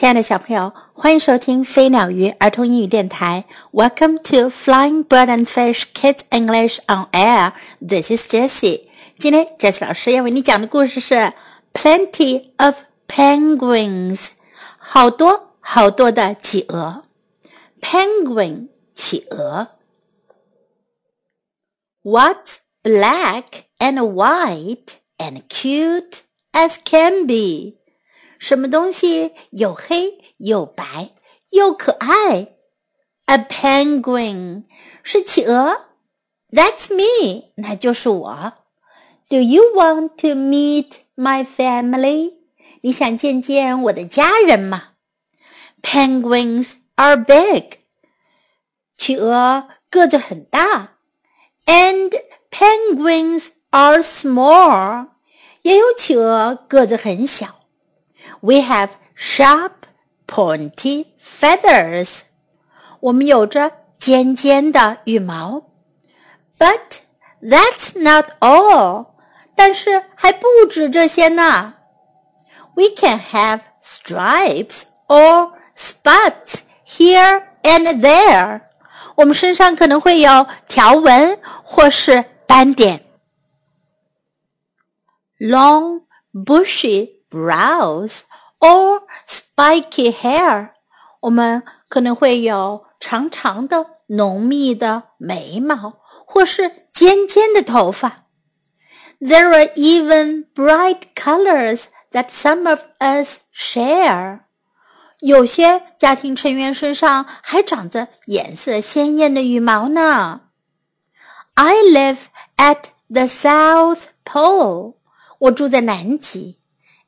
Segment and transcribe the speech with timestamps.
[0.00, 3.44] 亲爱的小朋友，欢迎收听飞鸟鱼儿童英语电台。
[3.70, 7.52] Welcome to Flying Bird and Fish Kids English on Air.
[7.86, 8.84] This is Jessie.
[9.18, 11.34] 今天 Jessie 老师要为你讲的故事是
[11.74, 12.76] Plenty of
[13.06, 14.28] Penguins，
[14.78, 17.04] 好多好多的企鹅。
[17.82, 19.68] Penguin 企鹅。
[22.02, 26.20] What's black and white and cute
[26.52, 27.74] as can be？
[28.37, 31.11] 什么东西又黑又白
[31.49, 32.55] 又可爱
[33.25, 34.63] ？A penguin
[35.03, 35.85] 是企鹅。
[36.51, 38.53] That's me，那就是我。
[39.27, 42.33] Do you want to meet my family？
[42.81, 44.89] 你想见见我的家人吗
[45.81, 47.79] ？Penguins are big，
[48.95, 50.97] 企鹅个子很大。
[51.65, 52.11] And
[52.51, 55.07] penguins are small，
[55.63, 57.64] 也有企鹅个子很小。
[58.40, 59.86] we have sharp,
[60.26, 62.22] pointy feathers.
[63.00, 65.62] 我们有着尖尖的羽毛。
[66.58, 67.00] But
[67.42, 69.06] that's not all.
[69.54, 71.74] 但是还不止这些呢。
[72.74, 78.62] We can have stripes or spots here and there.
[79.16, 83.04] 我们身上可能会有条纹或是斑点。
[85.38, 88.20] Long, bushy brows
[88.58, 90.70] or spiky hair，
[91.20, 98.26] 我们可能会有长长的、浓密的眉毛，或是尖尖的头发。
[99.20, 104.40] There are even bright colors that some of us share。
[105.20, 110.40] 有些家庭成员身上还长着颜色鲜艳的羽毛呢。
[111.54, 112.20] I live
[112.56, 114.94] at the South Pole。
[115.40, 116.58] 我住在南极。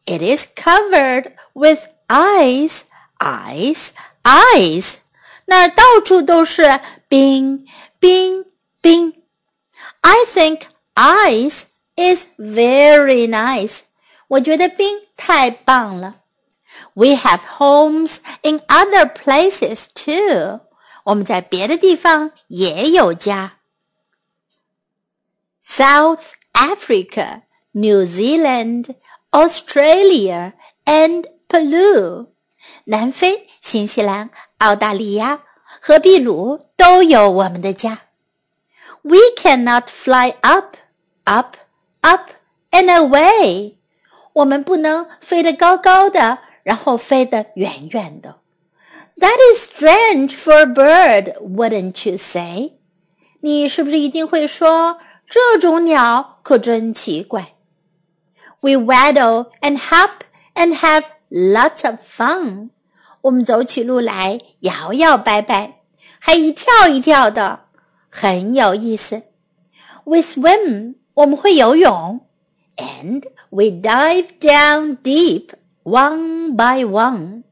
[0.06, 2.82] It is covered with ice,
[3.18, 3.90] ice,
[4.22, 4.96] ice.
[5.46, 7.66] 那儿到处都是冰，
[7.98, 8.46] 冰，
[8.80, 9.22] 冰。
[10.00, 10.62] I think
[10.94, 11.64] ice
[11.96, 13.80] is very nice.
[14.28, 16.16] 我觉得冰太棒了。
[16.94, 20.60] We have homes in other places too.
[21.04, 23.58] 我们在别的地方也有家。
[25.64, 27.42] South Africa,
[27.72, 28.94] New Zealand,
[29.36, 30.52] Australia
[30.84, 32.26] and Peru，
[32.84, 35.42] 南非、新西兰、澳大利亚
[35.80, 38.02] 和秘鲁都有我们的家。
[39.02, 40.76] We cannot fly up,
[41.24, 41.56] up,
[42.02, 42.30] up
[42.70, 43.74] and away。
[44.34, 48.36] 我们不能飞得高高的，然后飞得远远的。
[49.18, 52.72] That is strange for a bird, wouldn't you say？
[53.40, 54.98] 你是不是一定会说，
[55.28, 57.54] 这种鸟可真奇怪
[58.60, 60.24] ？we waddle and hop
[60.54, 62.70] and have lots of fun.
[63.22, 65.80] 我们走起路来摇摇摆摆，
[66.18, 67.66] 还一跳一跳的，
[68.08, 69.22] 很有意思。
[70.04, 72.26] We swim，我们会游泳，
[72.76, 75.50] and we dive down deep
[75.84, 77.44] one by one。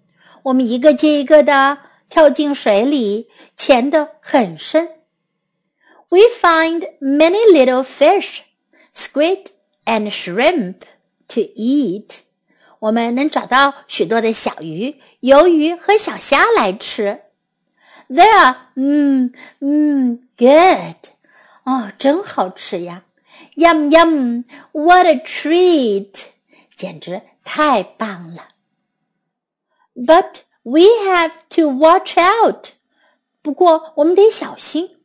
[0.43, 1.79] 我们一个接一个的
[2.09, 4.89] 跳进水里，潜得很深。
[6.09, 8.41] We find many little fish,
[8.93, 9.51] squid
[9.85, 10.77] and shrimp
[11.29, 12.19] to eat，
[12.79, 17.23] 我们能找到许多的小鱼、鱿鱼和小虾来吃。
[18.09, 21.13] They are，嗯嗯，good，
[21.65, 23.05] 哦，真好吃呀！
[23.57, 26.13] Yum yum，what a treat，
[26.75, 28.49] 简直太棒了。
[29.95, 32.71] But we have to watch out，
[33.43, 34.97] 不过我们得小心。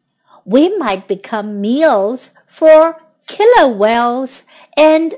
[0.43, 2.95] We might become meals for
[3.27, 4.41] killer whales
[4.75, 5.17] and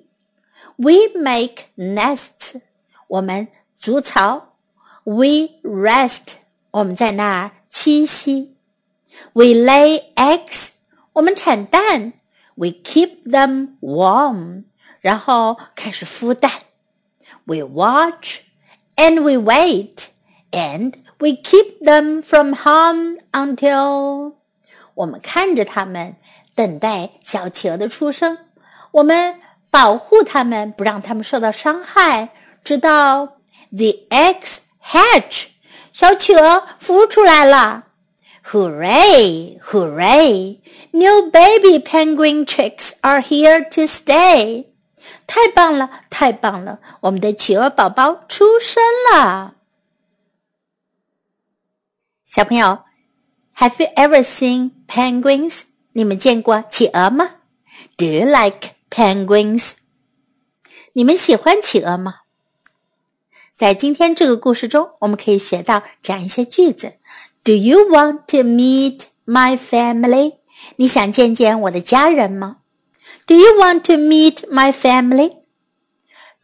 [0.76, 2.60] We make nests，
[3.08, 3.48] 我们
[3.78, 4.54] 筑巢。
[5.04, 6.34] We rest，
[6.72, 8.56] 我们在那儿栖息。
[9.32, 10.70] We lay eggs，
[11.14, 12.14] 我们产蛋。
[12.56, 14.64] We keep them warm，
[15.00, 16.50] 然后开始孵蛋。
[17.44, 18.40] We watch
[18.96, 20.06] and we wait
[20.50, 24.34] and we keep them from harm until
[24.94, 26.16] 我们看着它们，
[26.54, 28.38] 等待小企鹅的出生。
[28.90, 29.39] 我们
[29.70, 32.30] 保护它们，不让它们受到伤害，
[32.64, 33.26] 直到
[33.70, 35.46] the eggs hatch，
[35.92, 37.84] 小企鹅孵出来了！
[38.44, 39.60] Hooray!
[39.60, 40.60] Hooray!
[40.92, 44.66] New baby penguin chicks are here to stay.
[45.26, 46.78] 太棒了，太棒了！
[47.00, 48.82] 我们的企鹅宝宝出生
[49.12, 49.54] 了。
[52.24, 52.84] 小朋友，
[53.56, 55.62] Have you ever seen penguins？
[55.92, 57.30] 你们见过企鹅吗？
[57.96, 59.72] Do you like penguins？
[60.92, 62.20] 你们喜欢企鹅吗？
[63.56, 66.94] 在今天这个故事中，我们可以学到这样一些句子：
[67.42, 70.38] Do you want to meet my family？
[70.76, 72.58] 你想见见我的家人吗？
[73.26, 75.36] Do you want to meet my family?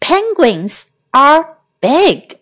[0.00, 2.38] Penguins are big.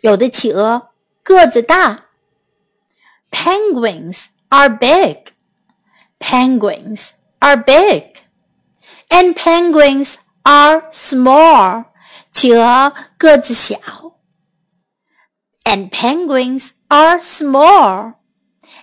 [0.00, 0.90] 有的企鹅
[1.22, 2.06] 个子大。
[3.30, 5.32] Penguins are big.
[6.18, 8.16] Penguins are big.
[9.08, 11.86] And penguins are small.
[12.32, 13.78] 企鹅个子小，
[15.64, 18.14] and penguins are small,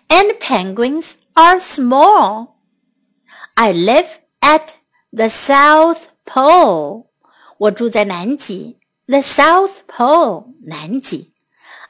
[0.07, 2.57] and penguins are small.
[3.55, 4.75] I live at
[5.11, 7.07] the South Pole.
[7.57, 8.77] 我住在南极，
[9.07, 11.33] the South Pole，南极。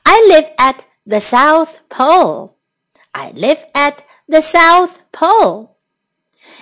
[0.04, 2.56] I live at the South Pole.
[3.12, 3.98] I live at
[4.30, 5.73] the South Pole.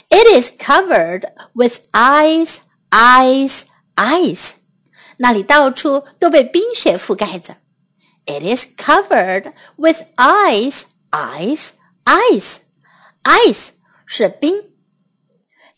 [0.09, 3.63] It is covered with ice, ice,
[3.95, 4.51] ice.
[5.17, 7.57] 那里到处都被冰雪覆盖着。
[8.25, 11.69] It is covered with ice, ice,
[12.05, 12.57] ice.
[13.23, 13.69] Ice
[14.05, 14.63] 是冰。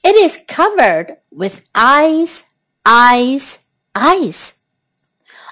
[0.01, 2.41] It is covered with ice,
[2.83, 3.55] ice,
[3.93, 4.51] ice.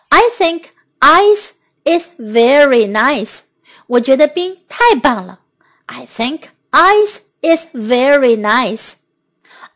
[0.10, 1.52] I think ice
[1.84, 3.40] is very nice.
[3.88, 5.40] 我觉得冰太棒了。
[5.86, 8.98] I think ice is very nice.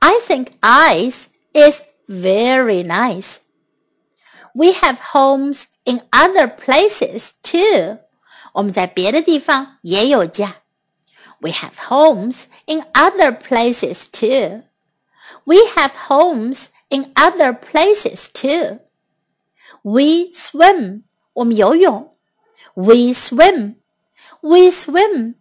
[0.02, 3.40] I think ice is very nice.
[4.54, 8.00] We have homes in other places too.
[8.54, 10.58] 我们在别的地方也有家。
[11.40, 14.64] We have homes in other places too.
[15.46, 18.80] We have homes in other places too.
[19.84, 21.04] We swim.
[21.34, 22.16] 我们游泳。
[22.76, 23.76] We swim.
[24.42, 25.36] We swim.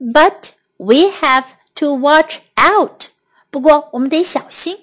[0.00, 3.08] But we have to watch out.
[3.50, 4.78] 不过我们得小心。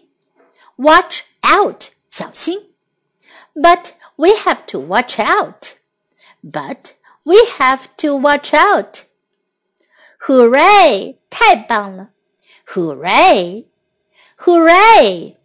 [0.78, 1.90] Watch out.
[2.10, 2.70] 小心。
[3.56, 5.76] but we have to watch out.
[6.44, 6.94] But
[7.26, 9.06] we have to watch out.
[10.28, 11.18] Hooray!
[11.30, 12.10] 太棒了！
[12.74, 13.66] Hooray!
[14.38, 15.36] Hooray!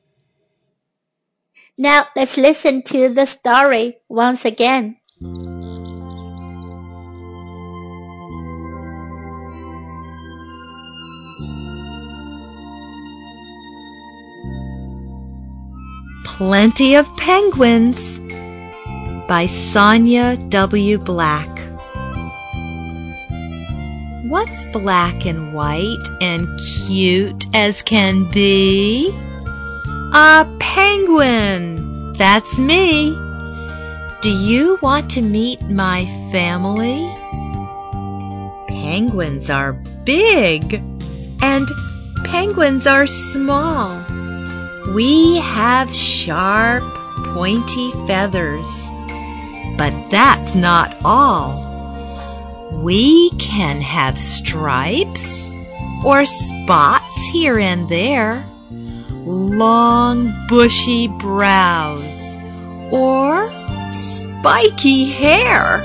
[1.76, 4.96] Now let's listen to the story once again.
[16.39, 18.17] Plenty of Penguins
[19.27, 20.97] by Sonia W.
[20.97, 21.49] Black.
[24.29, 26.47] What's black and white and
[26.87, 29.09] cute as can be?
[30.13, 32.13] A penguin!
[32.13, 33.11] That's me!
[34.21, 37.03] Do you want to meet my family?
[38.69, 39.73] Penguins are
[40.05, 40.75] big
[41.41, 41.67] and
[42.23, 44.08] penguins are small.
[44.87, 46.83] We have sharp,
[47.33, 48.89] pointy feathers.
[49.77, 51.67] But that's not all.
[52.83, 55.53] We can have stripes
[56.05, 62.35] or spots here and there, long, bushy brows,
[62.91, 63.49] or
[63.93, 65.79] spiky hair.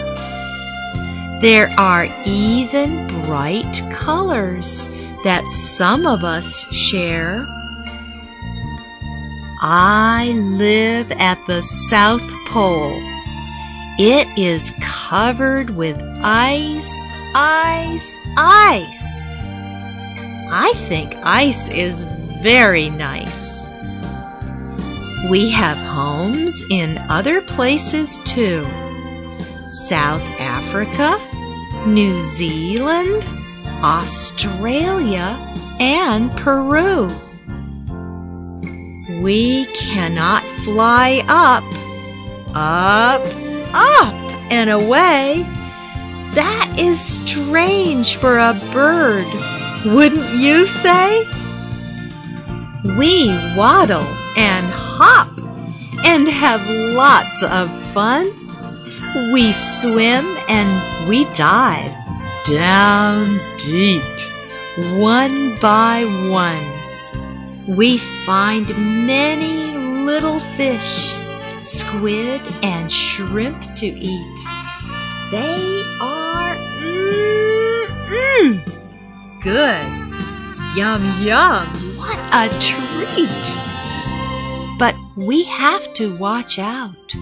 [1.40, 4.86] There are even bright colors
[5.24, 7.44] that some of us share.
[9.66, 12.98] I live at the South Pole.
[13.98, 16.92] It is covered with ice,
[17.34, 19.02] ice, ice.
[20.52, 22.04] I think ice is
[22.42, 23.64] very nice.
[25.30, 28.66] We have homes in other places too.
[29.70, 31.18] South Africa,
[31.88, 33.26] New Zealand,
[33.82, 35.38] Australia,
[35.80, 37.08] and Peru.
[39.24, 41.64] We cannot fly up,
[42.54, 43.24] up,
[43.72, 44.14] up
[44.52, 45.46] and away.
[46.34, 49.24] That is strange for a bird,
[49.86, 51.24] wouldn't you say?
[52.98, 55.30] We waddle and hop
[56.04, 56.60] and have
[56.94, 58.26] lots of fun.
[59.32, 61.94] We swim and we dive
[62.44, 64.02] down deep,
[64.98, 66.73] one by one.
[67.66, 68.68] We find
[69.06, 71.18] many little fish,
[71.60, 74.38] squid, and shrimp to eat.
[75.30, 80.04] They are mm, mm, good.
[80.76, 81.66] Yum, yum.
[81.96, 83.58] What a treat.
[84.78, 87.14] But we have to watch out.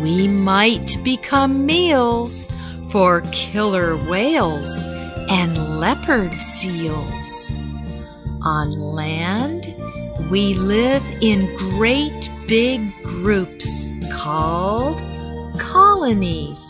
[0.00, 2.48] We might become meals
[2.90, 4.86] for killer whales
[5.28, 7.52] and leopard seals.
[8.42, 9.74] On land,
[10.30, 15.00] we live in great big groups called
[15.58, 16.68] colonies.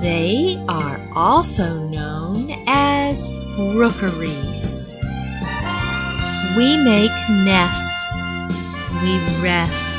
[0.00, 4.94] They are also known as rookeries.
[6.56, 8.20] We make nests.
[9.02, 9.98] We rest.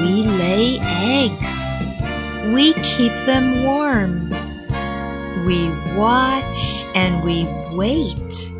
[0.00, 1.54] We lay eggs.
[2.52, 4.30] We keep them warm.
[5.46, 8.52] We watch and we wait.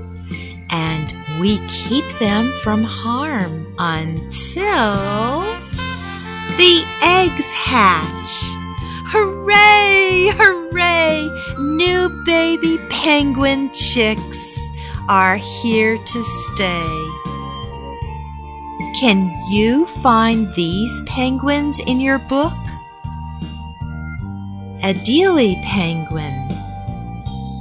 [0.71, 5.43] And we keep them from harm until
[6.57, 8.43] the eggs hatch.
[9.11, 10.33] Hooray!
[10.37, 11.29] Hooray!
[11.59, 14.59] New baby penguin chicks
[15.09, 17.09] are here to stay.
[19.01, 22.53] Can you find these penguins in your book?
[24.83, 26.35] Adelie penguin,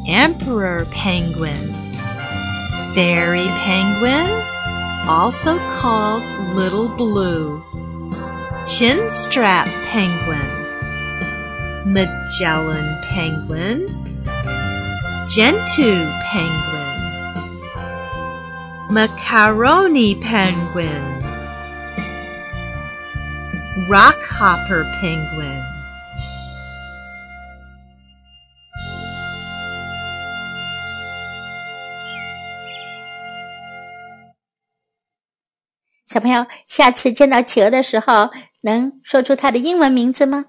[0.07, 1.76] Emperor penguin,
[2.93, 4.27] Fairy penguin,
[5.07, 6.23] also called
[6.55, 7.63] Little Blue,
[8.65, 10.49] Chinstrap penguin,
[11.91, 13.87] Magellan penguin,
[15.29, 16.97] Gentoo penguin,
[18.91, 21.21] Macaroni penguin,
[23.87, 25.76] Rockhopper penguin.
[36.17, 38.31] 小朋友，下次见到企鹅的时候，
[38.61, 40.45] 能说出它的英文名字吗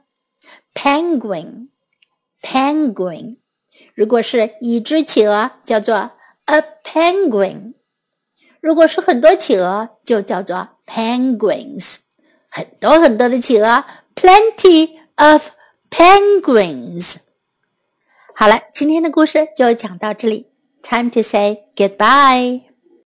[0.73, 3.37] ？Penguin，penguin。
[3.95, 6.13] 如果是一只企鹅，叫做
[6.47, 7.75] a penguin；
[8.63, 11.97] 如果是很多企鹅，就叫做 penguins。
[12.49, 13.85] 很多很多的企鹅
[14.15, 15.51] ，plenty of
[15.91, 17.17] penguins。
[18.35, 20.47] 好了，今天的故事就讲到这里。
[20.83, 22.68] Time to say goodbye.